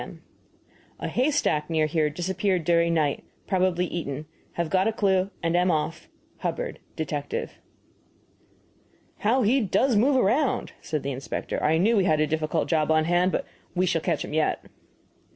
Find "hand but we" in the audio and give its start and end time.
13.05-13.85